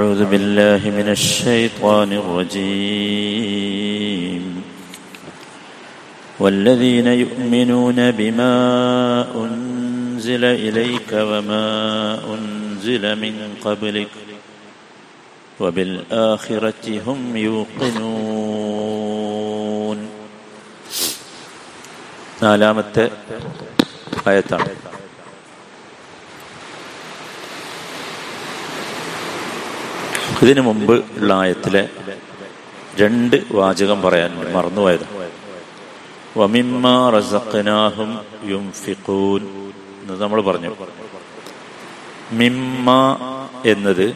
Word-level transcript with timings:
أعوذ 0.00 0.24
بالله 0.32 0.80
من 0.98 1.08
الشيطان 1.12 2.10
الرجيم. 2.22 3.64
والذين 6.40 7.06
يؤمنون 7.06 8.10
بما 8.10 8.54
أنزل 9.42 10.44
إليك 10.44 11.12
وما 11.12 11.64
أنزل 12.34 13.04
من 13.24 13.34
قبلك 13.64 14.08
وبالآخرة 15.60 17.00
هم 17.06 17.36
يوقنون. 17.36 18.78
نالامت 22.42 23.10
آية 24.28 24.50
ഇതിനു 30.42 30.60
മുമ്പ് 30.60 31.04
ഉള്ള 31.18 31.32
ആയത്തിലെ 31.32 31.88
രണ്ട് 33.00 33.36
വാചകം 33.52 34.02
പറയാൻ 34.02 34.52
മറന്നുപോയത്. 34.52 35.06
റസഖനാഹും 37.16 38.10
യുംഫിഖൂൻ 38.44 39.42
എന്ന് 40.02 40.14
നമ്മൾ 40.22 40.40
പറഞ്ഞു. 40.40 40.70
മിമ്മ 42.32 42.88
എന്നത് 43.66 44.06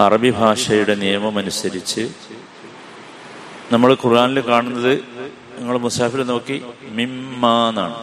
അറബി 0.00 0.30
ഭാഷയുടെ 0.30 0.94
നിയമമനുസരിച്ച് 0.94 2.04
നമ്മൾ 3.72 3.94
ഖുർആനിൽ 4.04 4.40
കാണുന്നത് 4.40 4.94
നിങ്ങൾ 5.58 5.78
മുസാഫിൽ 5.78 6.22
നോക്കി 6.22 6.64
മിമ്മ 6.98 7.46
എന്നാണ്. 7.68 7.96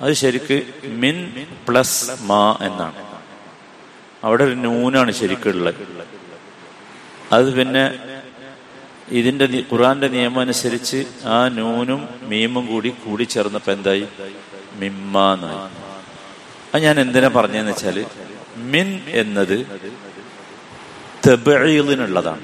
അത് 0.00 0.12
ശരിക്ക് 0.12 0.62
മിൻ 0.84 1.16
പ്ലസ് 1.68 2.10
മാ 2.22 2.56
എന്നാണ്. 2.60 3.05
അവിടെ 4.26 4.44
ഒരു 4.48 4.56
നൂനാണ് 4.64 5.10
ശരിക്കുള്ളത്. 5.20 5.80
അത് 7.36 7.48
പിന്നെ 7.58 7.84
ഇതിന്റെ 9.18 9.46
ഖുറാന്റെ 9.70 10.08
നിയമം 10.14 10.40
അനുസരിച്ച് 10.44 10.98
ആ 11.34 11.38
നൂനും 11.58 12.00
മീമും 12.30 12.64
കൂടി 12.70 12.90
കൂടി 13.04 13.24
ചേർന്നപ്പോ 13.34 13.70
എന്തായി? 13.76 14.06
മിമ്മാന്നായി. 14.80 15.60
അത് 16.72 16.80
ഞാൻ 16.86 16.96
എന്തിനാ 17.04 17.28
പറഞ്ഞതെന്ന് 17.36 17.74
വെച്ചാൽ 17.74 17.98
മിൻ 18.72 18.88
എന്നത് 19.22 19.56
തെബീലിനുള്ളതാണ് 21.26 22.42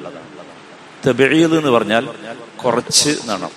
തെബീൽ 1.06 1.52
എന്ന് 1.58 1.72
പറഞ്ഞാൽ 1.76 2.04
കുറച്ച് 2.62 3.10
എന്നാണ് 3.22 3.48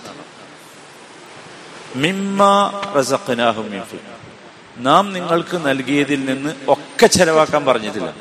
മിമ്മാ 2.03 2.53
റസഖനാഹും. 2.97 3.67
നാം 4.77 5.13
നിങ്ങൾക്ക് 5.13 5.65
നൽകിയതിൽ 5.65 6.25
നിന്ന് 6.25 6.55
ഒക്കെ 6.67 7.07
ചെലവാക്കാൻ 7.07 7.65
പറഞ്ഞിട്ടില്ല. 7.65 8.13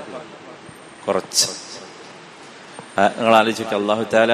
കുറച്ച്. 1.07 1.47
നിങ്ങൾ 2.99 3.37
ആലോചിക്കുക 3.37 3.77
അള്ളാഹു 3.77 4.03
താല 4.03 4.33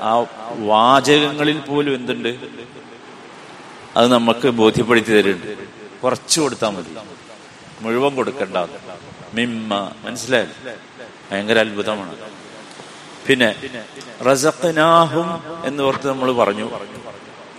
ആ 0.00 0.24
വാചകങ്ങളിൽ 0.58 1.60
പോലും 1.60 1.94
എന്തുണ്ട്? 1.94 2.28
അത് 3.96 4.08
നമുക്ക് 4.08 4.48
ബോധ്യപ്പെടുത്തി 4.48 5.12
തരുന്നുണ്ട്. 5.12 5.68
കുറച്ച് 6.00 6.40
കൊടുത്താൽ 6.40 6.70
മതി. 6.70 6.96
മുഴുവൻ 7.80 8.14
കൊടുക്കണ്ട. 8.14 8.56
മിമ്മ. 9.34 9.90
മനസ്സിലായി? 10.04 10.46
ഭയങ്കര 11.32 11.58
അത്ഭുതമാണ്. 11.58 12.16
പിന്നെ 13.26 13.54
റസഖനാഹും 14.22 15.42
എന്ന് 15.64 15.82
ഓർത്ത് 15.82 16.08
നമ്മൾ 16.08 16.32
പറഞ്ഞു. 16.32 16.70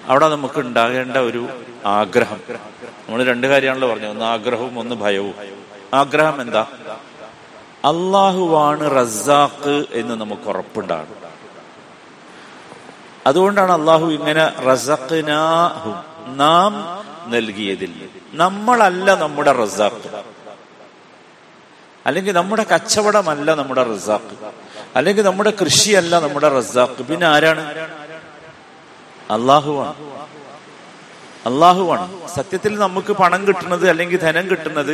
അവിടെ 0.07 0.29
നമുക്ക് 0.29 0.59
ഉണ്ടാകേണ്ട 0.59 1.17
ഒരു 1.17 1.49
ആഗ്രഹം. 1.85 2.41
നമ്മൾ 2.89 3.23
രണ്ട് 3.23 3.47
കാര്യമാണല്ലോ 3.47 3.89
പറഞ്ഞത്. 3.89 4.09
ഒന്ന് 4.09 4.25
ആഗ്രഹവും 4.25 4.79
ഒന്ന് 4.79 4.95
ഭയവും. 4.95 5.35
ആഗ്രഹം 5.93 6.41
എന്താ? 6.41 6.65
അള്ളാഹുവാണ് 7.85 8.91
റസാഖ് 8.95 9.85
എന്ന് 9.91 10.15
നമുക്ക് 10.15 10.49
ഉറപ്പുണ്ടാണ് 10.49 11.07
അതുകൊണ്ടാണ് 13.27 13.71
അള്ളാഹു 13.71 14.05
ഇങ്ങനെ 14.05 14.47
റസഖ്നാഹും 14.47 15.95
നാം 16.37 16.73
നൽകിയതിൽ. 17.31 18.09
നമ്മളല്ല 18.33 19.15
നമ്മുടെ 19.15 19.51
റസാഖ്. 19.51 20.23
അല്ലെങ്കിൽ 22.05 22.31
നമ്മുടെ 22.31 22.65
കച്ചവടമല്ല 22.73 23.53
നമ്മുടെ 23.53 23.83
റസാഖ്. 23.83 24.51
അല്ലെങ്കിൽ 24.95 25.23
നമ്മുടെ 25.23 25.53
കൃഷിയല്ല 25.61 26.19
നമ്മുടെ 26.19 26.49
റസാഖ്. 26.49 27.03
പിന്നെ 27.03 27.27
ആരാണ്? 27.27 28.02
അള്ളാഹുവാണ്. 29.33 29.95
അള്ളാഹുവാണ്. 31.45 32.05
സത്യത്തിൽ 32.35 32.75
നമുക്ക് 32.77 33.13
പണം 33.13 33.47
കിട്ടുന്നത് 33.47 33.89
അല്ലെങ്കിൽ 33.89 34.19
ധനം 34.19 34.49
കിട്ടുന്നത് 34.49 34.93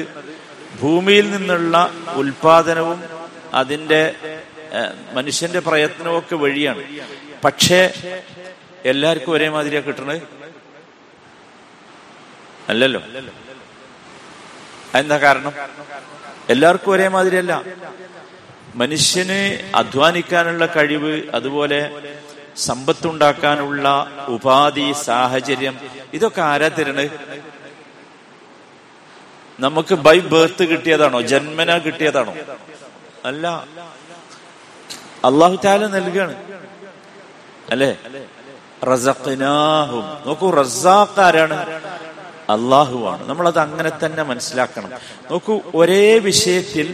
ഭൂമിയിൽ 0.82 1.32
നിന്നുള്ള 1.32 1.76
ഉൽപാദനവും 2.16 3.00
അതിന്റെ 3.54 4.02
ഏഹ്, 4.74 4.94
മനുഷ്യന്റെ 5.14 5.60
പ്രയത്നവും 5.60 6.18
ഒക്കെ 6.18 6.36
വഴിയാണ്. 6.36 6.84
പക്ഷേ 7.44 7.80
എല്ലാവർക്കും 8.86 9.32
ഒരേ 9.32 9.50
മാതിരിയാ 9.50 9.82
കിട്ടണത്? 9.82 10.22
അല്ലല്ലോ. 12.70 13.02
എന്താ 14.96 15.18
കാരണം? 15.18 15.54
എല്ലാവർക്കും 16.50 16.92
ഒരേ 16.92 17.08
മാതിരിയല്ല. 17.08 17.54
മനുഷ്യന് 18.76 19.40
അധ്വാനിക്കാനുള്ള 19.76 20.66
കഴിവ് 20.66 21.14
അതുപോലെ 21.34 21.80
സമ്പത്തുണ്ടാക്കാനുള്ള 22.60 24.08
ഉപാധി 24.28 24.94
സാഹചര്യം 25.04 25.80
ഇതൊക്കെ 26.14 26.42
ആരാ 26.42 26.68
തരണ് 26.68 27.10
നമുക്ക് 29.60 29.96
ബൈ 29.96 30.20
ബർത്ത് 30.20 30.64
കിട്ടിയതാണോ? 30.64 31.22
ജന്മന 31.22 31.78
കിട്ടിയതാണോ? 31.78 32.34
അല്ല. 33.26 33.48
അള്ളാഹു 35.26 35.56
താല 35.66 35.88
നൽകാണ്. 35.88 36.36
അല്ലേ? 37.72 37.98
റസഖ്നാഹും. 38.84 40.06
നോക്കൂ 40.28 40.50
റസാഖ് 40.50 41.20
ആരാണ് 41.22 41.58
അള്ളാഹുവാണ് 42.50 43.30
നമ്മളത് 43.30 43.60
അങ്ങനെ 43.60 43.92
തന്നെ 44.06 44.24
മനസ്സിലാക്കണം. 44.24 44.90
നോക്കൂ 45.32 45.62
ഒരേ 45.76 46.20
വിഷയത്തിൽ 46.20 46.88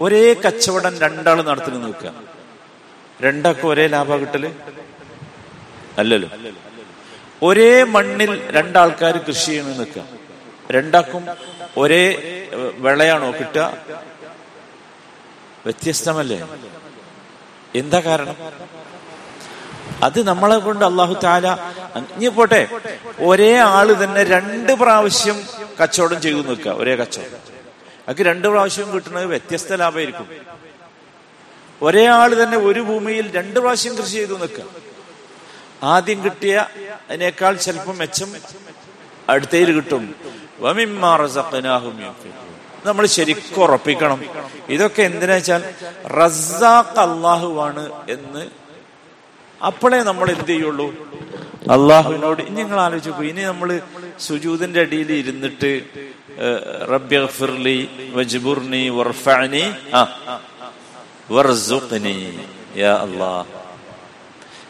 ഒരേ 0.00 0.34
കച്ചവടം 0.34 0.98
രണ്ടാൾ 0.98 1.42
നടത്തുന്നു 1.42 1.80
നിൽക്കുക. 1.86 2.37
രണ്ടൊക്കെ 3.24 3.66
ഒരേ 3.66 3.86
ലാഭ 3.86 4.16
കിട്ടൽ? 4.16 4.44
അല്ലല്ലോ. 5.98 6.28
ഒരേ 7.42 7.82
മണ്ണിൽ 7.82 8.50
രണ്ടാൾക്കാർ 8.50 9.16
കൃഷി 9.18 9.46
ചെയ്യണ 9.46 9.66
നിൽക്കുക. 9.66 10.04
രണ്ടാക്കും 10.70 11.26
ഒരേ 11.76 12.02
വിളയാണോ 12.76 13.30
കിട്ടുക? 13.30 13.64
വ്യത്യസ്തമല്ലേ? 15.66 16.38
എന്താ 17.74 18.00
കാരണം? 18.00 18.36
അത് 20.02 20.26
നമ്മളെ 20.26 20.58
കൊണ്ട് 20.58 20.84
അള്ളാഹു 20.84 21.14
താല 21.24 21.46
ഇനി 21.96 22.28
പോട്ടെ. 22.28 22.68
ഒരേ 23.20 23.56
ആൾ 23.56 24.04
തന്നെ 24.04 24.24
രണ്ട് 24.24 24.72
പ്രാവശ്യം 24.72 25.38
കച്ചവടം 25.82 26.20
ചെയ്തു 26.20 26.36
നിൽക്കുക. 26.36 26.72
ഒരേ 26.72 26.96
കച്ചവടം. 26.96 27.40
അത് 28.08 28.22
രണ്ട് 28.22 28.48
പ്രാവശ്യം 28.48 28.92
കിട്ടുന്നത് 28.92 29.26
വ്യത്യസ്ത 29.26 29.74
ലാഭമായിരിക്കും 29.74 30.28
ഒരേ 31.80 32.04
ആൾ 32.14 32.30
തന്നെ 32.40 32.58
ഒരു 32.68 32.80
ഭൂമിയിൽ 32.88 33.26
രണ്ട് 33.36 33.58
പ്രാവശ്യം 33.60 33.94
കൃഷി 33.98 34.16
ചെയ്തു 34.18 34.36
നിൽക്കുക. 34.40 34.64
ആദ്യം 35.92 36.18
കിട്ടിയ 36.24 36.54
അതിനേക്കാൾ 37.08 37.52
ചിലപ്പോൾ 37.64 37.94
മെച്ചം 38.00 38.30
അടുത്തയിൽ 39.28 39.68
കിട്ടും. 39.76 40.04
നമ്മൾ 42.86 43.04
ശരിക്കും 43.14 43.60
ഉറപ്പിക്കണം. 43.64 44.18
ഇതൊക്കെ 44.74 45.02
എന്തിനാ 45.08 45.36
വെച്ചാൽ 45.38 45.62
റസാഖ് 46.18 46.98
അള്ളാഹുവാണ് 47.06 47.84
എന്ന് 48.14 48.42
അപ്പോഴേ 49.60 49.98
നമ്മൾ 50.08 50.26
എന്ത് 50.34 50.50
ചെയ്യുള്ളൂ? 50.50 50.88
അള്ളാഹുവിനോട് 51.74 52.40
ഇനി 52.42 52.58
നിങ്ങൾ 52.60 52.78
ആലോചിച്ച് 52.80 53.12
പോയി 53.16 53.28
ഇനി 53.32 53.42
നമ്മൾ 53.50 53.70
സുജൂതിന്റെ 54.26 54.80
അടിയിൽ 54.84 55.10
ഇരുന്നിട്ട് 55.22 55.72
ഏഹ്, 56.40 56.60
റബ്ബി 56.90 57.16
വർഫാനി 58.98 59.62
ആ 59.94 60.02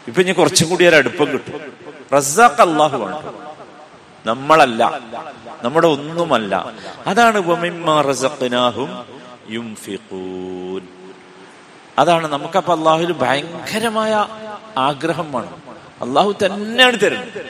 ഇപ്പൊ 0.06 0.22
ഇനി 0.22 0.32
കുറച്ചും 0.32 0.68
കൂടി 0.68 0.86
ഒരു 0.86 0.96
അടുപ്പം 0.96 1.32
കിട്ടും. 1.32 1.72
റസാഖ് 2.14 2.60
അള്ളാഹു 2.60 3.04
ആണ്. 3.04 3.32
നമ്മളല്ല. 4.26 5.00
നമ്മുടെ 5.62 5.86
ഒന്നുമല്ല. 5.86 6.66
അതാണ് 7.06 7.38
അതാണ് 11.98 12.26
നമുക്കപ്പോ 12.26 12.74
അള്ളാഹുവിൽ 12.74 13.12
ഭയങ്കരമായ 13.12 14.26
ആഗ്രഹം 14.78 15.32
വേണം. 15.32 15.62
അള്ളാഹു 16.02 16.34
തന്നെയാണ് 16.46 17.00
തരുന്നത്. 17.00 17.46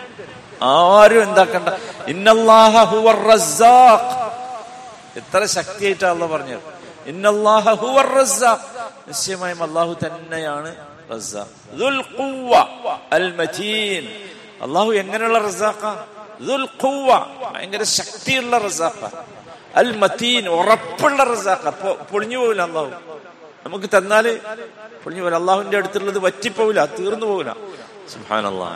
ആരും 0.62 1.22
എന്താക്കണ്ട. 1.22 1.68
എത്ര 5.16 5.44
ശക്തിയായിട്ടാ 5.44 6.10
അള്ള 6.10 6.26
പറഞ്ഞത്. 6.26 6.60
നിശ്ചയമായും 9.08 9.62
അള്ളാഹു 9.62 9.92
തന്നെയാണ് 10.04 10.70
അള്ളാഹു 14.62 14.90
എങ്ങനെയുള്ള 14.92 15.38
റസാഖ? 15.38 15.82
ഭയങ്കര 17.54 17.82
ശക്തിയുള്ള 17.82 18.58
റസാഖ. 18.58 19.00
അൽ 19.76 19.90
മതീൻ 19.96 20.48
ഉറപ്പുള്ള 20.48 21.24
റസാഖ. 21.24 21.64
പൊളിഞ്ഞു 22.10 22.38
പോകില്ല 22.38 22.62
അള്ളാഹു. 22.62 22.90
നമുക്ക് 23.66 23.88
തന്നാൽ 23.96 24.26
പൊളിഞ്ഞു 25.04 25.22
പോലെ 25.22 25.36
അള്ളാഹുവിന്റെ 25.36 25.76
അടുത്തുള്ളത് 25.76 26.18
വറ്റിപ്പോവില്ല. 26.18 26.86
തീർന്നു 26.86 27.26
പോവില്ല. 27.26 27.56
സുഹാനല്ലാ 28.12 28.70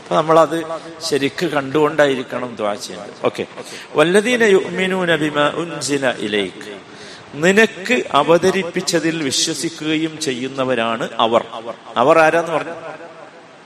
അപ്പൊ 0.00 0.14
നമ്മളത് 0.16 0.58
ശരിക്ക് 1.00 1.46
കണ്ടുകൊണ്ടായിരിക്കണം 1.46 2.56
ദ്വാ 2.56 2.74
ചെയ്യുന്നത് 2.74 3.26
ഓക്കെ. 3.26 3.46
വല്ലതീന 3.94 4.42
യുഅ്മിനൂന 4.44 5.16
ബിമാ 5.16 5.44
ഉൻസില 5.62 6.04
ഇലൈക്ക് 6.26 6.72
നിനക്ക് 7.34 8.04
അവതരിപ്പിച്ചതിൽ 8.12 9.22
വിശ്വസിക്കുകയും 9.22 10.20
ചെയ്യുന്നവരാണ് 10.20 11.08
അവർ. 11.18 11.44
അവർ 11.96 12.18
ആരാന്ന് 12.18 12.52
പറഞ്ഞു? 12.52 12.72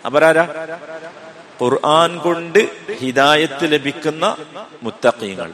അവരാരാ 0.05 0.49
ഖുർആൻ 1.63 2.19
കൊണ്ട് 2.19 2.69
ഹിദായത്ത് 2.93 3.73
ലഭിക്കുന്ന 3.73 4.37
മുത്തക്കീങ്ങൾ 4.83 5.53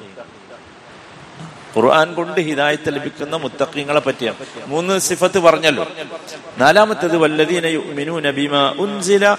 ഖുർആൻ 1.77 2.15
കൊണ്ട് 2.15 2.41
ഹിദായത്ത് 2.41 2.95
ലഭിക്കുന്ന 2.95 3.37
മുത്തക്കീങ്ങളെ 3.37 4.01
പറ്റിയാണ്. 4.01 4.37
മൂന്ന് 4.67 4.99
സിഫത്ത് 4.99 5.39
പറഞ്ഞല്ലോ. 5.39 5.87
നാലാമത്തേത് 6.59 7.17
ബിമാ 8.31 8.75
ഉൻസില 8.79 9.37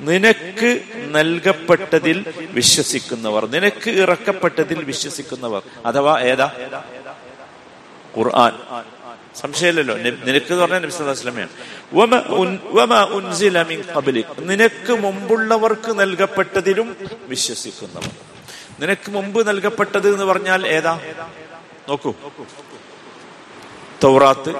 നിനക്ക് 0.00 0.80
നൽകപ്പെട്ടതിൽ 0.94 2.24
വിശ്വസിക്കുന്നവർ 2.50 3.46
നിനക്ക് 3.46 3.90
ഇറക്കപ്പെട്ടതിൽ 3.90 4.84
വിശ്വസിക്കുന്നവർ. 4.84 5.62
അഥവാ 5.86 6.20
ഏതാ? 6.20 6.50
ഖുർആൻ. 8.18 8.52
സംശയമില്ലല്ലോ. 9.36 9.96
നിനക്ക് 10.24 10.54
പറഞ്ഞ 10.54 10.78
നബി 10.78 10.90
സ്വലമയാണ് 10.90 11.48
നിനക്ക് 14.38 14.92
മുമ്പുള്ളവർക്ക് 14.92 16.00
നൽകപ്പെട്ടതിലും 16.00 16.96
വിശ്വസിക്കുന്നവർ. 17.26 18.10
നിനക്ക് 18.80 19.10
മുമ്പ് 19.10 19.48
നൽകപ്പെട്ടത് 19.48 20.12
എന്ന് 20.12 20.24
പറഞ്ഞാൽ 20.24 20.66
ഏതാ? 20.66 21.00
നോക്കൂ. 21.88 22.14
തൗറാത്ത് 24.04 24.52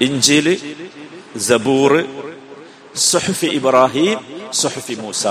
ഇഞ്ചിൽ 0.00 0.46
സബൂർ 1.38 1.92
സുഹഫി 2.96 3.46
ഇബ്രാഹിം 3.46 4.18
സുഹഫി 4.52 4.94
മൂസ. 4.94 5.26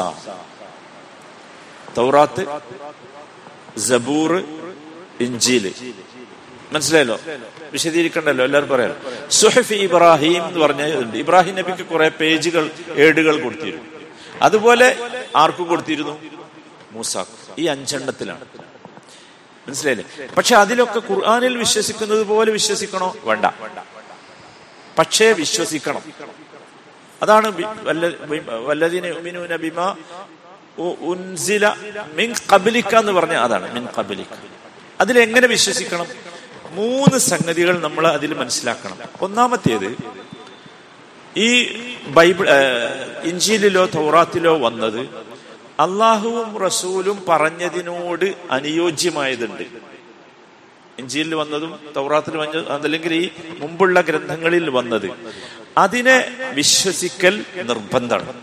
തൗറാത്ത് 1.98 2.44
സബൂർ 3.80 4.32
ഇഞ്ചിൽ 5.20 5.74
മനസ്സിലായല്ലോ? 6.74 7.20
വിശദീകരിക്കണ്ടല്ലോ? 7.72 8.46
എല്ലാവരും 8.46 8.70
പറയാം 8.70 8.96
സുഹഫി 9.32 9.76
ഇബ്രാഹിം 9.88 10.48
എന്ന് 10.48 10.60
പറഞ്ഞുണ്ട് 10.60 11.18
ഇബ്രാഹിം 11.18 11.56
നബിക്ക് 11.56 11.86
കുറെ 11.90 12.10
പേജുകൾ 12.10 12.72
ഏടുകൾ 12.96 13.42
കൊടുത്തിരുന്നു. 13.44 13.84
അതുപോലെ 14.42 14.88
ആർക്കും 15.36 15.68
കൊടുത്തിരുന്നു? 15.68 16.16
മൂസാഖ് 16.92 17.62
ഈ 17.62 17.66
അഞ്ചെണ്ണത്തിലാണ്. 17.66 18.46
മനസ്സിലായില്ലേ? 19.68 20.28
പക്ഷെ 20.38 20.56
അതിലൊക്കെ 20.56 21.02
ഖുർആാനിൽ 21.10 21.58
വിശ്വസിക്കുന്നത് 21.58 22.24
പോലെ 22.24 22.52
വിശ്വസിക്കണോ? 22.52 23.16
വേണ്ട. 23.24 23.46
പക്ഷേ 25.00 25.32
വിശ്വസിക്കണം. 25.32 26.02
അതാണ് 27.22 27.48
വല്ലതിനെ 28.68 29.10
ഉൻസില 30.80 31.66
എന്ന് 33.00 33.12
പറഞ്ഞ 33.12 33.36
അതാണ്. 33.46 33.74
മിൻ 33.76 33.88
കബലിക്ക 34.00 34.34
അതിലെങ്ങനെ 35.02 35.48
വിശ്വസിക്കണം? 35.48 36.33
മൂന്ന് 36.74 37.18
സംഗതികൾ 37.18 37.80
നമ്മൾ 37.80 38.08
അതിൽ 38.08 38.34
മനസ്സിലാക്കണം. 38.34 38.98
ഒന്നാമത്തേത് 39.22 39.98
ഈ 41.38 41.66
ബൈബിൾ 42.08 42.48
ഇഞ്ചിയിലോ 43.24 43.86
തൗറാത്തിലോ 43.86 44.58
വന്നത് 44.58 45.00
അള്ളാഹുവും 45.80 46.58
റസൂലും 46.58 47.24
പറഞ്ഞതിനോട് 47.30 48.36
അനുയോജ്യമായതുണ്ട്. 48.52 49.64
ഇഞ്ചിയിൽ 51.00 51.36
വന്നതും 51.36 51.80
തൗറാത്തിൽ 51.96 52.38
വന്നതും 52.38 52.74
അല്ലെങ്കിൽ 52.74 53.14
ഈ 53.14 53.30
മുമ്പുള്ള 53.60 54.02
ഗ്രന്ഥങ്ങളിൽ 54.02 54.70
വന്നത്. 54.70 55.10
അതിനെ 55.78 56.36
വിശ്വസിക്കൽ 56.54 57.46
നിർബന്ധമാണ്. 57.56 58.34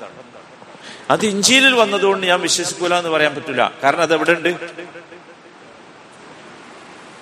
അത് 1.11 1.27
ഇഞ്ചിയിൽ 1.27 1.75
വന്നതുകൊണ്ട് 1.75 2.27
ഞാൻ 2.27 2.41
വിശ്വസിക്കൂല 2.41 2.95
എന്ന് 2.95 3.11
പറയാൻ 3.11 3.35
പറ്റൂല. 3.35 3.69
കാരണം 3.83 4.03
അത് 4.03 4.15
എവിടെ 4.15 4.33
ഉണ്ട് 4.33 4.49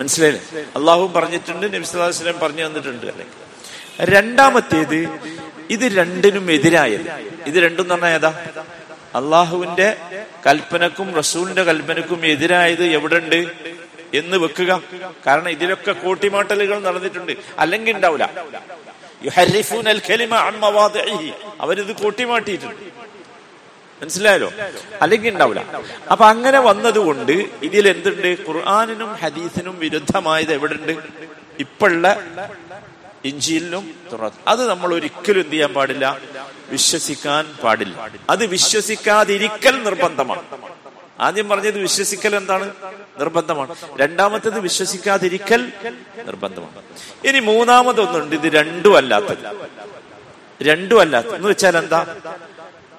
മനസ്സിലായില്ലേ? 0.00 0.62
അള്ളാഹു 0.76 1.12
പറഞ്ഞിട്ടുണ്ട് 1.16 1.74
നബിസ്വലാസ്ലം 1.74 2.38
പറഞ്ഞു 2.38 2.66
തന്നിട്ടുണ്ട്. 2.66 3.06
അല്ലെങ്കിൽ 3.06 3.48
രണ്ടാമത്തേത് 4.00 5.08
ഇത് 5.70 5.98
രണ്ടിനും 5.98 6.52
എതിരായത്. 6.52 7.10
ഇത് 7.46 7.54
രണ്ടും 7.54 7.82
എന്ന് 7.82 7.94
പറഞ്ഞാൽ 7.94 8.14
ഏതാ? 8.14 8.46
അള്ളാഹുവിന്റെ 9.14 9.96
കൽപ്പനക്കും 10.46 11.14
റസൂലിന്റെ 11.14 11.62
കൽപ്പനക്കും 11.62 12.26
എതിരായത് 12.26 12.84
എവിടെ 12.84 13.16
ഉണ്ട് 13.16 13.52
എന്ന് 14.14 14.36
വെക്കുക. 14.36 14.82
കാരണം 15.26 15.48
ഇതിലൊക്കെ 15.48 15.92
കൂട്ടിമാട്ടലുകൾ 15.92 16.80
നടന്നിട്ടുണ്ട്. 16.80 17.32
അല്ലെങ്കിൽ 17.58 17.96
ഉണ്ടാവില്ല. 17.96 18.30
അവരിത് 21.60 21.96
കൂട്ടിമാട്ടിയിട്ടുണ്ട്. 21.96 22.87
മനസ്സിലായല്ലോ 24.02 24.50
അല്ലെങ്കിൽ 25.02 25.32
ഉണ്ടാവില്ല 25.32 25.80
അപ്പൊ 26.10 26.24
അങ്ങനെ 26.24 26.58
വന്നതുകൊണ്ട് 26.58 27.32
ഇതിൽ 27.62 27.88
എന്തുണ്ട് 27.88 28.48
ഖുർആാനിനും 28.48 29.12
ഹദീസിനും 29.14 29.78
വിരുദ്ധമായത് 29.78 30.52
എവിടുണ്ട്? 30.52 30.92
ഇപ്പോഴുള്ള 31.58 32.06
ഇഞ്ചിയിലും 33.24 33.94
അത് 34.48 34.68
നമ്മൾ 34.68 34.94
ഒരിക്കലും 34.94 35.40
എന്ത് 35.40 35.52
ചെയ്യാൻ 35.52 35.72
പാടില്ല? 35.74 36.18
വിശ്വസിക്കാൻ 36.70 37.44
പാടില്ല. 37.64 38.10
അത് 38.30 38.46
വിശ്വസിക്കാതിരിക്കൽ 38.46 39.82
നിർബന്ധമാണ്. 39.84 40.42
ആദ്യം 41.20 41.48
പറഞ്ഞത് 41.48 41.78
വിശ്വസിക്കൽ 41.78 42.36
എന്താണ്? 42.36 42.70
നിർബന്ധമാണ്. 43.18 43.76
രണ്ടാമത്തത് 43.96 44.60
വിശ്വസിക്കാതിരിക്കൽ 44.60 45.72
നിർബന്ധമാണ്. 46.24 46.82
ഇനി 47.28 47.40
മൂന്നാമതൊന്നുണ്ട്. 47.40 48.36
ഇത് 48.36 48.52
രണ്ടും 48.52 48.96
അല്ലാത്തത്. 48.96 49.56
രണ്ടും 50.62 51.00
അല്ലാത്ത 51.00 51.28
എന്ന് 51.28 51.48
വെച്ചാൽ 51.48 51.76
എന്താ 51.76 52.16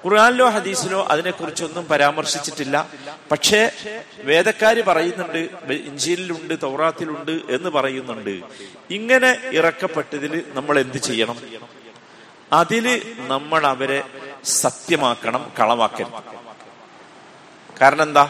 ഖുർആാനിലോ 0.04 0.48
ഹദീസിലോ 0.48 1.06
അതിനെക്കുറിച്ചൊന്നും 1.10 1.88
പരാമർശിച്ചിട്ടില്ല. 1.88 2.88
പക്ഷേ 3.30 3.70
വേദക്കാര് 4.18 4.84
പറയുന്നുണ്ട് 4.84 5.38
ഇഞ്ചിയിലുണ്ട് 5.72 6.54
തൗറാത്തിലുണ്ട് 6.62 7.30
എന്ന് 7.30 7.70
പറയുന്നുണ്ട്. 7.70 8.34
ഇങ്ങനെ 8.90 9.30
ഇറക്കപ്പെട്ടതിൽ 9.52 10.44
നമ്മൾ 10.54 10.78
എന്ത് 10.78 10.98
ചെയ്യണം? 10.98 11.38
അതിൽ 12.52 12.86
നമ്മൾ 13.16 13.66
അവരെ 13.66 14.02
സത്യമാക്കണം 14.44 15.52
കളവാക്കരുത്. 15.60 16.22
കാരണം 17.80 18.02
എന്താ 18.02 18.24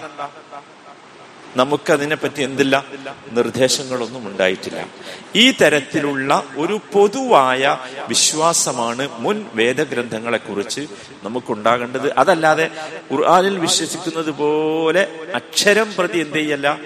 നമുക്കതിനെ 1.57 2.16
പറ്റി 2.16 2.42
എന്തില്ല? 2.42 2.85
നിർദ്ദേശങ്ങളൊന്നും 3.30 4.28
ഉണ്ടായിട്ടില്ല. 4.28 4.87
ഈ 5.35 5.50
തരത്തിലുള്ള 5.50 6.45
ഒരു 6.57 6.80
പൊതുവായ 6.92 7.78
വിശ്വാസമാണ് 8.09 9.09
മുൻ 9.21 9.47
വേദഗ്രന്ഥങ്ങളെ 9.54 10.38
കുറിച്ച് 10.38 10.80
നമുക്കുണ്ടാകേണ്ടത്. 11.23 12.19
അതല്ലാതെ 12.19 12.71
ഖുർആാനിൽ 13.12 13.59
വിശ്വസിക്കുന്നത് 13.59 14.30
പോലെ 14.30 15.21
അക്ഷരം 15.35 15.95
പ്രതി 15.99 16.19
എന്ത് 16.19 16.35
ചെയ്യല്ല? 16.35 16.78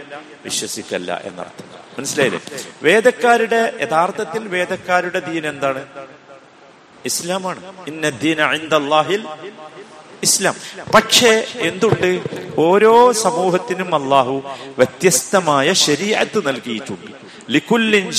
വിശ്വസിക്കല്ല 0.44 1.20
എന്നർത്ഥം. 1.24 1.66
മനസ്സിലായില്ലേ? 1.98 2.40
വേദക്കാരുടെ 2.82 3.78
യഥാർത്ഥത്തിൽ 3.80 4.48
വേദക്കാരുടെ 4.48 5.18
ദീൻ 5.18 5.46
എന്താണ്? 5.46 5.86
ഇസ്ലാമാണ്. 7.04 7.88
ഇന്ന 7.88 8.08
അള്ളാഹിൽ 8.74 9.26
ഇസ്ലാം. 10.24 10.54
പക്ഷേ 10.94 11.44
എന്തുണ്ട്? 11.56 12.10
ഓരോ 12.58 13.12
സമൂഹത്തിനും 13.12 13.94
അള്ളാഹു 13.94 14.42
വ്യത്യസ്തമായ 14.78 15.72
ശരീഅത്ത് 15.72 16.48
നൽകിയിട്ടുണ്ട്. 16.48 17.10
ലിക്കുല്ലിൻ 17.50 18.12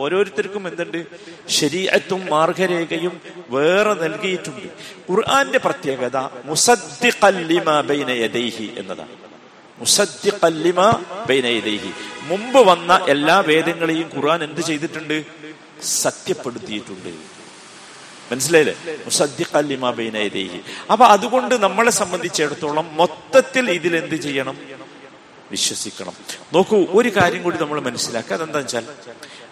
ഓരോരുത്തർക്കും 0.00 0.68
എന്തുണ്ട്? 0.68 1.06
ശരീരത്തും 1.48 2.26
മാർഗരേഖയും 2.26 3.20
വേറെ 3.50 3.94
നൽകിയിട്ടുണ്ട്. 3.94 4.66
ഖുർആന്റെ 5.10 5.58
പ്രത്യേകത 5.58 6.16
എന്നതാണ്. 8.78 9.14
മുമ്പ് 12.22 12.60
വന്ന 12.66 13.00
എല്ലാ 13.08 13.38
വേദങ്ങളെയും 13.40 14.10
ഖുർആൻ 14.16 14.44
എന്ത് 14.44 14.60
ചെയ്തിട്ടുണ്ട്? 14.60 15.24
സത്യപ്പെടുത്തിയിട്ടുണ്ട്. 16.02 17.33
മനസ്സിലായില്ലേ? 18.32 18.96
മുസദ്ദിഖല്ലിമാ 19.04 19.90
ബൈനൈദേഹി 19.90 20.60
അപ്പൊ 20.92 21.06
അതുകൊണ്ട് 21.06 21.54
നമ്മളെ 21.62 21.90
സംബന്ധിച്ചിടത്തോളം 21.90 22.96
മൊത്തത്തിൽ 22.96 23.70
ഇതിൽ 23.70 23.96
എന്ത് 23.96 24.14
ചെയ്യണം? 24.14 24.58
വിശ്വസിക്കണം. 25.50 26.12
നോക്കൂ 26.52 26.86
ഒരു 26.90 27.08
കാര്യം 27.08 27.42
കൂടി 27.42 27.56
നമ്മൾ 27.56 27.80
മനസ്സിലാക്കുക. 27.80 28.34
അതെന്താ 28.34 28.58
വെച്ചാൽ 28.58 28.86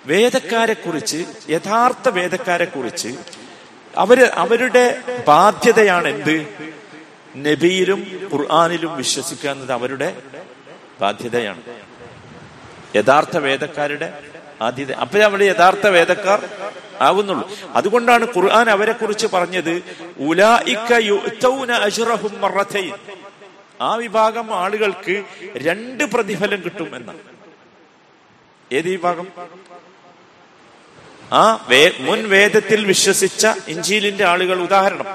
വേദക്കാരെ 0.07 0.73
കുറിച്ച് 0.73 1.25
യഥാർത്ഥ 1.51 2.09
വേദക്കാരെ 2.09 2.65
കുറിച്ച് 2.65 3.15
അവർ 3.97 4.23
അവരുടെ 4.23 5.03
ബാധ്യതയാണ് 5.29 6.09
എന്ത്? 6.09 6.47
നബിയിലും 7.37 8.31
ഖുർആാനിലും 8.33 8.97
വിശ്വസിക്കുക 8.97 9.51
എന്നത് 9.51 9.73
അവരുടെ 9.73 10.17
ബാധ്യതയാണ്. 11.01 11.63
യഥാർത്ഥ 12.97 13.37
വേദക്കാരുടെ 13.37 14.32
ആദ്യത 14.67 14.93
അപ്പോഴേ 14.93 15.25
അവിടെ 15.25 15.45
യഥാർത്ഥ 15.45 15.87
വേദക്കാർ 15.87 16.41
ആകുന്നുള്ളൂ. 17.01 17.47
അതുകൊണ്ടാണ് 17.75 18.25
ഖുർആൻ 18.37 18.71
അവരെ 18.71 18.93
കുറിച്ച് 18.93 19.27
പറഞ്ഞത് 19.35 19.75
ആ 23.81 23.95
വിഭാഗം 23.95 24.47
ആളുകൾക്ക് 24.55 25.25
രണ്ട് 25.57 26.05
പ്രതിഫലം 26.05 26.61
കിട്ടും 26.65 26.97
എന്നാണ്. 26.97 27.23
ഏത് 28.73 28.89
വിഭാഗം? 28.89 29.27
ആ 31.33 31.65
വേ 31.69 31.81
മുൻ 31.99 32.21
വേദത്തിൽ 32.29 32.85
വിശ്വസിച്ച 32.85 33.47
ഇഞ്ചീലിന്റെ 33.69 34.25
ആളുകൾ. 34.25 34.61
ഉദാഹരണം 34.63 35.07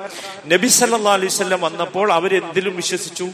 നബി 0.54 0.68
സല്ലാ 0.68 1.14
അലൈവല്ലം 1.14 1.62
വന്നപ്പോൾ 1.62 2.08
അവരെന്തിലും 2.14 2.76
വിശ്വസിച്ചു? 2.76 3.28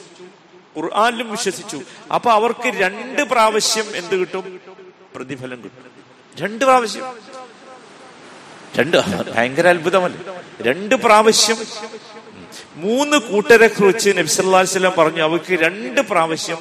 ഖുർആാനിലും 0.78 1.32
വിശ്വസിച്ചു. 1.32 1.80
അപ്പൊ 2.14 2.30
അവർക്ക് 2.32 2.68
രണ്ട് 2.84 3.22
പ്രാവശ്യം 3.22 3.88
എന്ത് 3.96 4.16
കിട്ടും? 4.22 4.46
പ്രതിഫലം 5.16 5.60
കിട്ടും. 5.64 5.93
രണ്ട് 6.42 6.66
പ്രാവശ്യം. 6.66 7.18
രണ്ട് 8.80 8.98
ഭയങ്കര 9.32 9.68
അത്ഭുതമല്ല? 9.68 10.42
രണ്ട് 10.62 10.96
പ്രാവശ്യം. 10.96 11.58
മൂന്ന് 12.76 13.18
കൂട്ടരെ 13.18 13.68
കുറിച്ച് 13.68 14.10
നബ്സല്ലാസ്ലാം 14.18 14.94
പറഞ്ഞു 14.98 15.24
അവർക്ക് 15.24 15.54
രണ്ട് 15.54 16.02
പ്രാവശ്യം 16.02 16.58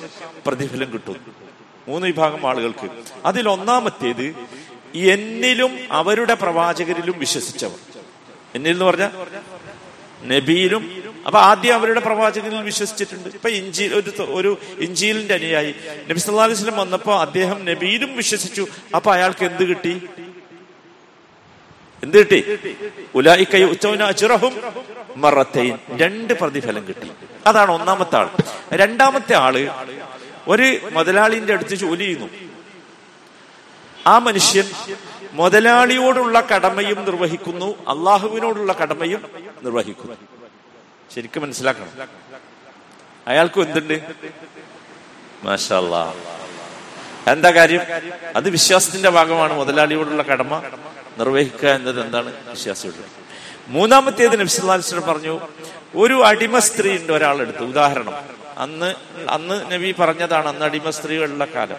പ്രതിഫലം 0.47 0.93
കിട്ടും. 0.93 1.17
മൂന്ന് 1.89 2.07
വിഭാഗം 2.07 2.49
ആളുകൾക്ക്. 2.49 2.89
അതിൽ 3.25 3.49
ഒന്നാമത്തേത് 3.49 4.35
എന്നിലും 4.95 5.79
അവരുടെ 5.91 6.35
പ്രവാചകരിലും 6.35 7.19
വിശ്വസിച്ചവർ. 7.19 7.79
എന്നിൽ 8.55 8.71
എന്ന് 8.71 8.85
പറഞ്ഞ 8.85 9.09
നബിയിലും 10.25 11.12
അപ്പൊ 11.27 11.39
ആദ്യം 11.41 11.75
അവരുടെ 11.75 12.01
പ്രവാചകനിൽ 12.01 12.63
വിശ്വസിച്ചിട്ടുണ്ട്. 12.63 13.29
ഇപ്പൊ 13.29 13.49
ഇഞ്ചി 13.49 13.85
ഒരു 13.85 14.11
ഒരു 14.23 14.59
ഇഞ്ചിയിലിന്റെ 14.79 15.35
അനുയായി. 15.35 15.75
നബി 16.11 16.19
സല്ലാ 16.19 16.45
അലൈഹി 16.45 16.59
സ്വലം 16.59 16.77
വന്നപ്പോ 16.77 17.21
അദ്ദേഹം 17.21 17.65
നബീലും 17.65 18.17
വിശ്വസിച്ചു. 18.17 18.67
അപ്പൊ 18.97 19.13
അയാൾക്ക് 19.13 19.45
എന്ത് 19.45 19.65
കിട്ടി? 19.65 20.09
എന്ത് 22.03 22.19
കിട്ടി? 22.19 22.41
ഉലായിക്കൈ 23.15 23.63
ഉച്ചവന 23.63 24.03
അച്ചുറഹും 24.03 24.55
രണ്ട് 25.91 26.33
പ്രതിഫലം 26.35 26.89
കിട്ടി. 26.89 27.11
അതാണ് 27.47 27.71
ഒന്നാമത്തെ 27.71 28.17
ആൾ. 28.17 28.31
രണ്ടാമത്തെ 28.73 29.35
ആൾ 29.35 29.71
ഒരു 30.49 30.79
മുതലാളിന്റെ 30.93 31.53
അടുത്ത് 31.53 31.75
ജോലി 31.75 32.05
ചെയ്യുന്നു. 32.05 32.29
ആ 34.07 34.19
മനുഷ്യൻ 34.19 34.67
മുതലാളിയോടുള്ള 35.33 36.41
കടമയും 36.41 37.05
നിർവഹിക്കുന്നു 37.05 37.75
അള്ളാഹുവിനോടുള്ള 37.89 38.73
കടമയും 38.73 39.23
നിർവഹിക്കുന്നു. 39.63 40.32
ശരിക്കും 41.15 41.43
മനസ്സിലാക്കണം. 41.43 41.91
അയാൾക്കും 43.27 43.63
എന്തുണ്ട്? 43.63 44.01
മാഷാ 45.43 45.79
എന്താ 47.29 47.51
കാര്യം? 47.51 47.81
അത് 48.37 48.51
വിശ്വാസത്തിന്റെ 48.51 49.09
ഭാഗമാണ്. 49.09 49.53
മുതലാളിയോടുള്ള 49.53 50.23
കടമ 50.23 50.63
നിർവഹിക്കുക 51.19 51.69
എന്നത് 51.69 52.01
എന്താണ്? 52.01 52.33
വിശ്വാസിയോട്. 52.51 52.97
മൂന്നാമത്തേത് 53.69 54.41
നബ്സുല്ലാസ്ലം 54.41 55.03
പറഞ്ഞു 55.03 55.41
ഒരു 55.95 56.23
അടിമ 56.25 56.59
സ്ത്രീ 56.59 56.97
ഉണ്ട് 56.97 57.13
ഒരാളെടുത്ത്. 57.13 57.63
ഉദാഹരണം 57.63 58.15
അന്ന് 58.59 58.95
അന്ന് 59.29 59.73
നബി 59.73 59.95
പറഞ്ഞതാണ് 59.99 60.49
അന്ന് 60.49 60.65
അടിമ 60.65 60.91
സ്ത്രീകളുടെ 60.91 61.45
കാലം. 61.45 61.79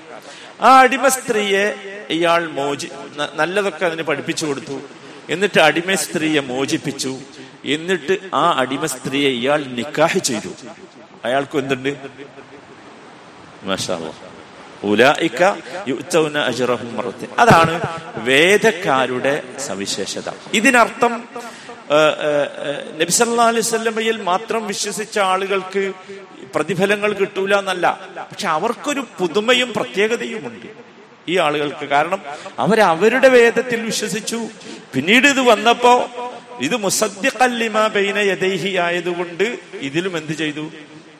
ആ 0.61 0.79
അടിമ 0.79 1.07
സ്ത്രീയെ 1.07 1.65
ഇയാൾ 2.09 2.47
മോചി 2.47 2.89
നല്ലതൊക്കെ 3.33 3.85
അതിന് 3.85 4.01
പഠിപ്പിച്ചു 4.01 4.45
കൊടുത്തു. 4.45 4.81
എന്നിട്ട് 5.29 5.59
അടിമ 5.59 5.95
സ്ത്രീയെ 5.95 6.39
മോചിപ്പിച്ചു. 6.39 7.19
എന്നിട്ട് 7.65 8.17
ആ 8.33 8.55
അടിമ 8.59 8.85
സ്ത്രീയെ 8.85 9.29
ഇയാൾ 9.29 9.63
നിക്കാഹ് 9.63 10.19
ചെയ്തു. 10.19 10.49
അയാൾക്ക് 11.25 11.57
എന്തുണ്ട്? 11.57 11.97
അതാണ് 17.39 17.81
വേദക്കാരുടെ 18.15 19.43
സവിശേഷത. 19.59 20.29
ഇതിനർത്ഥം 20.53 21.23
നബിസല്ലാ 23.01 23.45
അലൈവല്ലമയിൽ 23.47 24.21
മാത്രം 24.21 24.67
വിശ്വസിച്ച 24.67 25.19
ആളുകൾക്ക് 25.19 25.93
പ്രതിഫലങ്ങൾ 26.55 27.13
കിട്ടൂല 27.13 27.55
എന്നല്ല. 27.55 27.99
പക്ഷെ 28.17 28.47
അവർക്കൊരു 28.47 29.05
പുതുമയും 29.19 29.73
പ്രത്യേകതയുമുണ്ട് 29.73 30.67
ഈ 31.27 31.37
ആളുകൾക്ക്. 31.37 31.85
കാരണം 31.85 32.21
അവരവരുടെ 32.59 33.27
വേദത്തിൽ 33.27 33.81
വിശ്വസിച്ചു. 33.81 34.39
പിന്നീട് 34.93 35.27
ഇത് 35.27 35.41
വന്നപ്പോ 35.41 36.09
ഇത് 36.61 36.75
മുസദ്ദിഖല്ലിമ 36.85 37.77
ബൈന 37.95 38.17
യദൈഹി 38.31 38.71
ആയതുകൊണ്ട് 38.85 39.45
ഇതിലും 39.87 40.13
എന്ത് 40.17 40.33
ചെയ്തു? 40.41 40.65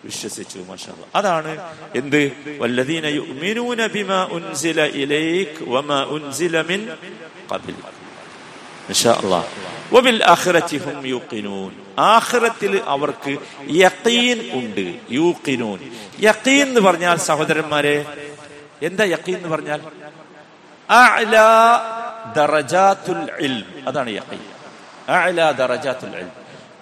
വിശ്വസിച്ചു 0.06 0.60
മാഷാ 0.70 0.94
അതാണ് 1.16 1.52
എന്ത്? 1.96 2.22
വല്ലദീന 2.62 3.06
യുഅ്മിനൂന 3.20 3.80
ബിമാ 3.96 4.20
ഉൻസില 4.38 4.80
ഇലൈക 5.04 5.56
വമാ 5.74 6.00
ഉൻസില 6.16 6.56
മിൻ 6.70 6.82
ഖബൽ 7.52 7.78
ഇൻഷാ 8.92 9.14
അല്ലാഹ് 9.22 9.48
വബിൽ 9.96 10.20
ആഖിറതി 10.34 10.78
ഹും 10.86 10.98
യൂഖിനൂൻ. 11.14 11.72
അവർക്ക് 12.96 13.34
യഖീൻ 13.84 14.38
ഉണ്ട് 14.60 14.86
യൂഖിനൂൻ. 15.20 15.80
യഖീൻ 16.28 16.66
എന്ന് 16.68 16.82
പറഞ്ഞാൽ 16.82 17.18
സഹോദരന്മാരെ 17.30 17.98
എന്താ 18.82 19.04
യഖീൻ 19.16 19.38
എന്ന് 19.38 19.52
പറഞ്ഞാൽ? 19.56 19.80
അഅ്ലാ 20.90 21.50
ദറജാത്തുൽ 22.36 23.24
ഇൽം. 23.48 23.68
അതാണ് 23.88 24.10
യഖീൻ. 24.20 24.44
ദറജാത്തുൽ 25.52 26.16
ഇൽം. 26.16 26.32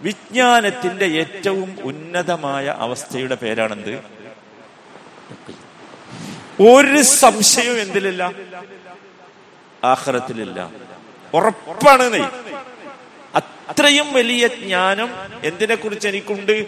വിജ്ഞാനത്തിന്റെ 0.02 1.06
ഏറ്റവും 1.06 1.78
ഉന്നതമായ 1.84 2.76
അവസ്ഥയുടെ 2.78 3.36
പേരാണെന്ത്? 3.36 3.94
ഒരു 6.62 7.02
സംശയവും 7.02 7.82
എന്തിലില്ല? 7.82 8.24
ആഹ്റത്തിലില്ല 9.84 10.72
ഉറപ്പാണ് 11.34 12.14
നീ 12.14 12.22
അത്രയും 13.36 14.14
വലിയ 14.14 14.48
ജ്ഞാനം 14.48 15.10
എന്തിനെ 15.44 15.76
കുറിച്ച് 15.76 16.08
എനിക്കുണ്ട്? 16.08 16.66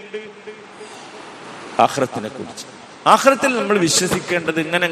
ആഹ്റത്തിനെ 1.80 2.30
കുറിച്ച് 2.30 2.66
ആഹ്റത്തിൽ 3.08 3.60
നമ്മൾ 3.60 3.78
വിശ്വസിക്കേണ്ടത് 3.78 4.60
ഇങ്ങനെ 4.60 4.88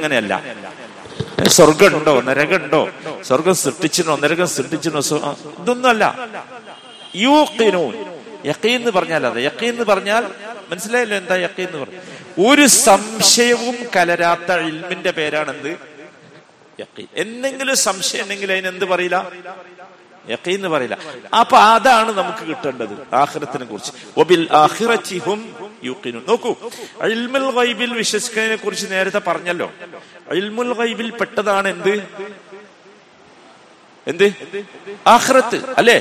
എങ്ങനെയല്ല 1.41 1.57
സ്വർഗമുണ്ടോ 1.59 2.13
നരകമുണ്ടോ? 2.21 2.81
സ്വർഗം 3.27 3.55
സൃഷ്ടിച്ചിരുന്നോ? 3.55 4.15
നരകം 4.23 4.47
സൃഷ്ടിച്ചിരുന്നോ? 4.55 5.01
ഇതൊന്നുമല്ല. 5.61 6.05
യൂക്കിനൂൻ 7.25 7.93
യക്കീൻ 8.45 8.75
എന്ന് 8.81 8.91
പറഞ്ഞാൽ 8.91 9.21
അതെ. 9.27 9.41
യക്കീൻ 9.47 9.69
എന്ന് 9.69 9.85
പറഞ്ഞാൽ 9.91 10.23
മനസ്സിലായല്ലോ 10.71 11.17
എന്താ 11.17 11.35
യക്കീൻ 11.45 11.67
എന്ന് 11.67 11.79
പറഞ്ഞു? 11.83 12.01
ഒരു 12.49 12.65
സംശയവും 12.67 13.77
കലരാത്ത 13.95 14.51
ഇൽമിന്റെ 14.69 15.11
പേരാണെന്ത്? 15.11 15.71
യക്കീൻ 16.79 17.07
എന്തെങ്കിലും 17.15 17.75
സംശയം 17.87 18.23
ഉണ്ടെങ്കിൽ 18.23 18.51
അതിന് 18.51 18.67
എന്ത് 18.67 18.85
പറയില്ല? 18.85 19.17
യക്കീൻ 20.29 20.55
എന്ന് 20.55 20.67
പറയില്ല. 20.67 20.97
അപ്പൊ 21.39 21.57
അതാണ് 21.57 22.11
നമുക്ക് 22.17 22.43
കിട്ടേണ്ടത് 22.49 22.95
ആഹ്റത്തിനെ 23.15 23.65
കുറിച്ച്. 23.65 23.91
ഒബിൽ 24.17 24.47
ആഖിറച്ചിഹും 24.63 25.39
യൂക്കിനു 25.87 26.19
നോക്കൂ 26.29 26.51
അൽമുൽ 27.05 27.47
ഗൈബിൽ 27.57 27.91
വിശ്വസിക്കുന്നതിനെ 28.01 28.57
കുറിച്ച് 28.63 28.87
നേരത്തെ 28.91 29.21
പറഞ്ഞല്ലോ. 29.29 29.67
അൽമുൽ 30.33 30.71
ഗൈബിൽ 30.79 31.09
പെട്ടതാണ് 31.19 31.67
എന്ത്? 31.75 31.93
എന്ത്? 34.07 34.27
ആഹ്റത്ത് 35.15 35.57
അല്ലേ? 35.79 35.97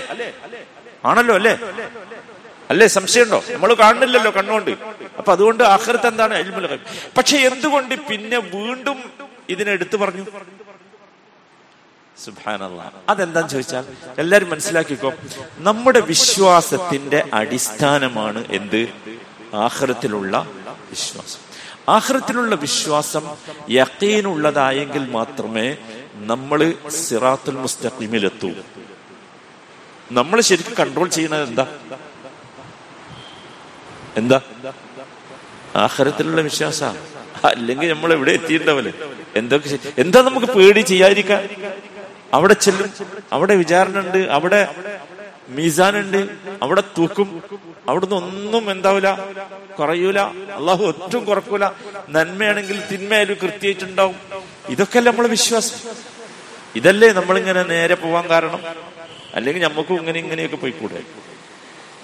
ആണല്ലോ 1.10 1.34
അല്ലേ? 1.40 1.54
അല്ലേ 2.70 2.86
സംശയമുണ്ടോ? 2.96 3.38
നമ്മൾ 3.52 3.70
കാണുന്നില്ലല്ലോ 3.74 4.30
കണ്ണുകൊണ്ട്. 4.38 4.72
അപ്പൊ 5.18 5.32
അതുകൊണ്ട് 5.32 5.62
ആഹ്റത്ത് 5.74 6.08
എന്താണ് 6.12 6.34
അൽമുൽ 6.34 6.66
ഗൈബ്? 6.72 6.84
പക്ഷെ 7.18 7.36
എന്തുകൊണ്ട് 7.50 7.94
പിന്നെ 8.10 8.38
വീണ്ടും 8.56 8.98
ഇതിനെ 9.48 9.70
എടുത്തു 9.78 9.96
പറഞ്ഞു? 10.04 10.24
അതെന്താന്ന് 13.08 13.50
ചോദിച്ചാൽ 13.52 13.84
എല്ലാരും 14.22 14.48
മനസ്സിലാക്കിക്കോ 14.50 15.10
നമ്മുടെ 15.68 16.00
വിശ്വാസത്തിന്റെ 16.00 17.20
അടിസ്ഥാനമാണ് 17.40 18.40
എന്ത്? 18.58 18.82
ആഹ്റത്തിലുള്ള 19.54 20.46
വിശ്വാസം. 20.90 21.38
ആഹ്റത്തിലുള്ള 21.88 22.54
വിശ്വാസം 22.54 23.36
യക്കീനുള്ളതായെങ്കിൽ 23.70 25.10
മാത്രമേ 25.10 25.76
നമ്മൾ 26.14 26.74
സിറാത്തുൽ 26.88 27.56
മുസ്തഖീമിലെത്തൂ. 27.56 28.50
നമ്മൾ 30.12 30.40
ശരിക്കും 30.40 30.74
കൺട്രോൾ 30.74 31.08
ചെയ്യുന്നത് 31.08 31.48
എന്താ? 31.48 31.66
എന്താ? 34.16 34.40
ആഹാരത്തിലുള്ള 35.76 36.40
വിശ്വാസ. 36.40 36.84
അല്ലെങ്കിൽ 37.44 37.88
നമ്മൾ 37.88 38.12
എവിടെ 38.12 38.32
എത്തിയിട്ടുണ്ടാവല്ലേ 38.32 38.92
എന്തൊക്കെ 39.36 39.78
എന്താ 39.98 40.22
നമുക്ക് 40.22 40.46
പേടി 40.46 40.80
ചെയ്യാതിരിക്കാൻ? 40.80 41.48
അവിടെ 42.34 42.54
ചെല്ലും. 42.54 42.90
അവിടെ 43.32 43.54
വിചാരണ 43.54 43.98
ഉണ്ട്. 43.98 44.18
അവിടെ 44.18 44.74
മീസാനുണ്ട്. 45.48 46.28
അവിടെ 46.62 46.80
തൂക്കും. 46.80 47.42
അവിടുന്ന് 47.90 48.16
ഒന്നും 48.16 48.70
എന്താവില്ല 48.70 49.10
കുറയൂല. 49.78 50.20
അള്ളാഹു 50.58 50.84
ഒറ്റും 50.84 51.24
കുറക്കൂല. 51.24 51.64
നന്മയാണെങ്കിൽ 52.08 52.82
തിന്മയായാലും 52.92 53.36
കൃത്യമായിട്ടുണ്ടാവും. 53.42 54.16
ഇതൊക്കെയല്ലേ 54.68 55.12
നമ്മളെ 55.12 55.28
വിശ്വാസം? 55.28 55.78
ഇതല്ലേ 56.76 57.08
നമ്മളിങ്ങനെ 57.12 57.62
നേരെ 57.62 57.94
പോവാൻ 57.94 58.28
കാരണം? 58.30 58.62
അല്ലെങ്കിൽ 59.34 59.62
നമുക്കും 59.62 59.98
ഇങ്ങനെ 59.98 60.18
ഇങ്ങനെയൊക്കെ 60.18 60.56
പോയി 60.56 60.70
പോയിക്കൂടെ? 60.70 61.02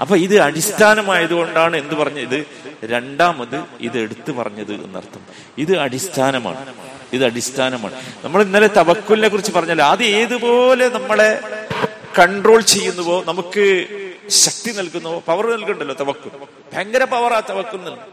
അപ്പൊ 0.00 0.16
ഇത് 0.16 0.38
അടിസ്ഥാനമായതുകൊണ്ടാണ് 0.38 1.76
എന്ത് 1.76 1.94
പറഞ്ഞത്? 1.94 2.46
രണ്ടാമത് 2.84 3.64
ഇത് 3.80 3.98
എടുത്തു 3.98 4.32
പറഞ്ഞത് 4.32 4.72
എന്നർത്ഥം. 4.72 5.20
ഇത് 5.58 5.78
അടിസ്ഥാനമാണ്. 5.78 6.74
ഇത് 7.12 7.24
അടിസ്ഥാനമാണ്. 7.24 7.94
നമ്മൾ 8.24 8.42
ഇന്നലെ 8.42 8.66
തവക്കുലിനെ 8.66 9.28
കുറിച്ച് 9.28 9.52
പറഞ്ഞല്ലോ. 9.52 9.84
അത് 9.84 10.02
ഏതുപോലെ 10.02 10.88
നമ്മളെ 10.88 11.30
കൺട്രോൾ 12.18 12.60
ചെയ്യുന്നുവോ? 12.60 13.24
നമുക്ക് 13.26 13.66
ശക്തി 14.28 14.70
നൽകുന്നു 14.78 15.22
പവർ 15.28 15.44
നൽകുന്നുണ്ടല്ലോ 15.46 15.96
തവക്കും. 16.00 16.32
ഭയങ്കര 16.72 17.04
പവർ 17.04 17.32
ആ 17.32 17.40
തവക്കുൽ 17.50 17.80
നൽകും 17.88 18.12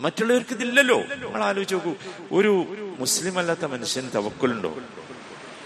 മറ്റുള്ളവർക്ക് 0.00 0.54
ഇതില്ലല്ലോ. 0.54 0.98
നമ്മൾ 1.00 1.42
ആലോചിച്ച് 1.44 1.74
നോക്കൂ. 1.74 1.92
ഒരു 2.32 2.52
മുസ്ലിം 2.98 3.38
അല്ലാത്ത 3.38 3.64
മനുഷ്യൻ 3.64 4.10
തവക്കുലുണ്ടോ? 4.14 4.70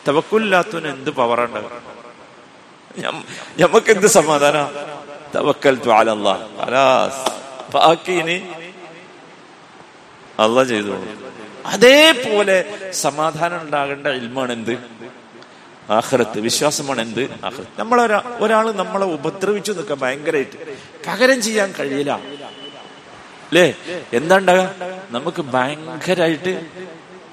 തവക്കുലില്ലാത്തവന് 0.09 0.87
എന്ത് 0.87 1.11
പവറുണ്ട് 1.11 1.61
ഞമ്മക്ക് 3.61 3.91
എന്ത് 3.91 4.07
സമാധാന? 4.07 4.57
തവക്കൽ 5.35 5.75
അല്ല 10.45 10.63
ചെയ്തു 10.63 10.95
അതേപോലെ 11.67 12.57
സമാധാനം 12.93 13.59
ഉണ്ടാകേണ്ട 13.63 14.07
ഇൽമാണ് 14.07 14.53
എന്ത്? 14.53 14.75
ആഹ്റത്ത്. 15.91 16.39
വിശ്വാസമാണ് 16.41 17.01
എന്ത്? 17.01 17.21
ആഹ്റത്ത്. 17.45 17.81
നമ്മളൊരാ 17.81 18.23
ഒരാൾ 18.41 18.73
നമ്മളെ 18.73 19.07
ഉപദ്രവിച്ചു 19.07 19.73
നിൽക്കാൻ 19.73 19.99
ഭയങ്കരമായിട്ട് 19.99 20.77
പകരം 21.07 21.43
ചെയ്യാൻ 21.43 21.75
കഴിയില്ല. 21.81 22.13
അല്ലേ 23.49 23.75
എന്താ 24.13 24.37
ഉണ്ടാകുക 24.37 24.71
നമുക്ക് 25.11 25.43
ഭയങ്കരമായിട്ട് 25.43 26.53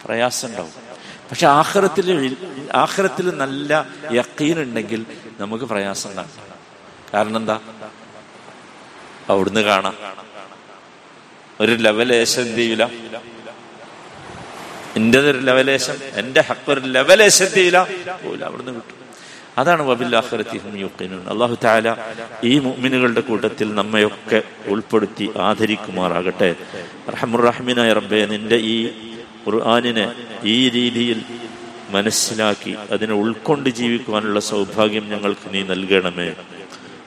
പ്രയാസം 0.05 0.47
ഉണ്ടാവും 0.47 0.73
പക്ഷെ 1.29 1.47
ആഹ്റത്തിൽ 1.47 2.37
ആഹ്റത്തിൽ 2.73 3.29
നല്ല 3.37 3.71
യക്കീൻ 4.11 4.59
ഉണ്ടെങ്കിൽ 4.61 5.05
നമുക്ക് 5.39 5.65
പ്രയാസം 5.65 6.09
ഉണ്ടാകും 6.09 6.31
കാരണം 7.13 7.37
എന്താ? 7.37 7.59
അവിടുന്ന് 9.29 9.61
കാണാം. 9.61 9.95
ഒരു 11.59 11.71
ലെവലേശം 11.71 12.41
എന്ത് 12.41 12.57
ചെയ്യൂല? 12.57 12.83
എന്റെ 14.97 15.19
ലെവലേശം 15.47 15.97
ഒരു 16.73 16.81
ലെവലേശം 16.95 17.43
എത്തിയില്ല 17.47 17.79
പോലെ 18.23 18.43
അവിടുന്ന് 18.49 18.73
കിട്ടും. 18.77 18.99
അതാണ് 19.61 19.81
അള്ളാഹു 21.33 21.55
താല 21.65 21.87
ഈ 22.49 22.53
മുഅ്മിനുകളുടെ 22.65 23.21
കൂട്ടത്തിൽ 23.29 23.67
നമ്മയൊക്കെ 23.79 24.39
ഉൾപ്പെടുത്തി 24.73 25.25
ആദരിക്കുമാറാകട്ടെ. 25.47 26.49
റഹമുറഹ്മിനായ 27.15 27.89
റബ്ബെ 27.99 28.21
നിന്റെ 28.33 28.57
ഈ 28.75 28.77
ഖുർആാനിനെ 29.45 30.05
ഈ 30.55 30.57
രീതിയിൽ 30.77 31.19
മനസ്സിലാക്കി 31.95 32.73
അതിനെ 32.93 33.13
ഉൾക്കൊണ്ട് 33.23 33.69
ജീവിക്കുവാനുള്ള 33.79 34.39
സൗഭാഗ്യം 34.51 35.05
ഞങ്ങൾക്ക് 35.13 35.47
നീ 35.53 35.61
നൽകണമേ. 35.71 36.29